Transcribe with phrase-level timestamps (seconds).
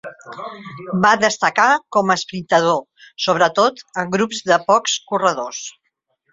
[1.03, 1.67] Va destacar
[1.97, 2.81] com a esprintador
[3.27, 5.65] sobretot en grups de pocs corredors.